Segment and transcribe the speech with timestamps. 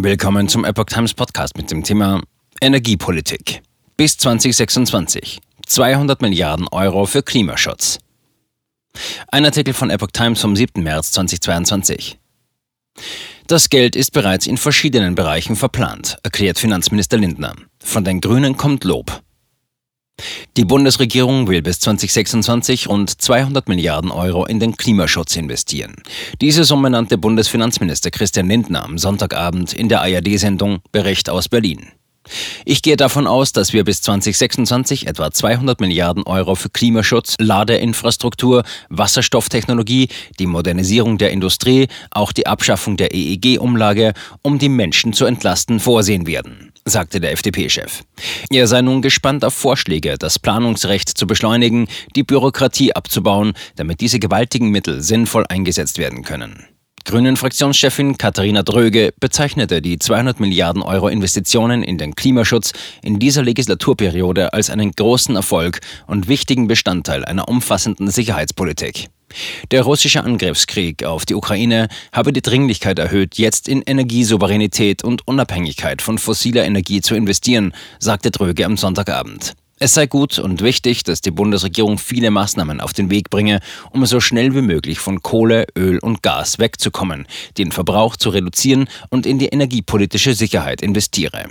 [0.00, 2.22] Willkommen zum Epoch Times Podcast mit dem Thema
[2.60, 3.62] Energiepolitik.
[3.96, 7.98] Bis 2026 200 Milliarden Euro für Klimaschutz.
[9.26, 10.84] Ein Artikel von Epoch Times vom 7.
[10.84, 12.16] März 2022.
[13.48, 17.56] Das Geld ist bereits in verschiedenen Bereichen verplant, erklärt Finanzminister Lindner.
[17.82, 19.24] Von den Grünen kommt Lob.
[20.58, 25.94] Die Bundesregierung will bis 2026 rund 200 Milliarden Euro in den Klimaschutz investieren.
[26.40, 31.92] Diese Summe nannte Bundesfinanzminister Christian Lindner am Sonntagabend in der ARD-Sendung Bericht aus Berlin.
[32.64, 38.64] Ich gehe davon aus, dass wir bis 2026 etwa 200 Milliarden Euro für Klimaschutz, Ladeinfrastruktur,
[38.88, 40.08] Wasserstofftechnologie,
[40.40, 46.26] die Modernisierung der Industrie, auch die Abschaffung der EEG-Umlage, um die Menschen zu entlasten, vorsehen
[46.26, 48.02] werden sagte der FDP-Chef.
[48.50, 54.18] Er sei nun gespannt auf Vorschläge, das Planungsrecht zu beschleunigen, die Bürokratie abzubauen, damit diese
[54.18, 56.66] gewaltigen Mittel sinnvoll eingesetzt werden können.
[57.08, 64.52] Grünen-Fraktionschefin Katharina Dröge bezeichnete die 200 Milliarden Euro Investitionen in den Klimaschutz in dieser Legislaturperiode
[64.52, 69.08] als einen großen Erfolg und wichtigen Bestandteil einer umfassenden Sicherheitspolitik.
[69.70, 76.02] Der russische Angriffskrieg auf die Ukraine habe die Dringlichkeit erhöht, jetzt in Energiesouveränität und Unabhängigkeit
[76.02, 79.54] von fossiler Energie zu investieren, sagte Dröge am Sonntagabend.
[79.80, 83.60] Es sei gut und wichtig, dass die Bundesregierung viele Maßnahmen auf den Weg bringe,
[83.92, 87.26] um so schnell wie möglich von Kohle, Öl und Gas wegzukommen,
[87.58, 91.48] den Verbrauch zu reduzieren und in die energiepolitische Sicherheit investiere.